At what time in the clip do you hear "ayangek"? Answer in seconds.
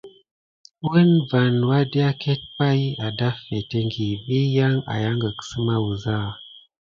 4.93-5.37